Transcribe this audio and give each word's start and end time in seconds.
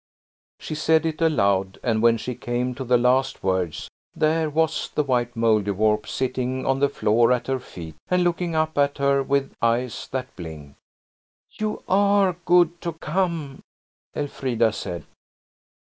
'"She 0.59 0.73
said 0.73 1.05
it 1.05 1.21
aloud, 1.21 1.77
and 1.83 2.01
when 2.01 2.17
she 2.17 2.33
came 2.33 2.73
to 2.73 2.83
the 2.83 2.97
last 2.97 3.43
words 3.43 3.87
there 4.15 4.49
was 4.49 4.89
the 4.89 5.03
white 5.03 5.35
Mouldiwarp 5.35 6.07
sitting 6.07 6.65
on 6.65 6.79
the 6.79 6.89
floor 6.89 7.31
at 7.31 7.45
her 7.45 7.59
feet 7.59 7.93
and 8.07 8.23
looking 8.23 8.55
up 8.55 8.79
at 8.79 8.97
her 8.97 9.21
with 9.21 9.53
eyes 9.61 10.07
that 10.11 10.35
blinked. 10.35 10.79
"You 11.51 11.83
are 11.87 12.35
good 12.45 12.81
to 12.81 12.93
come," 12.93 13.61
Elfrida 14.15 14.73
said. 14.73 15.05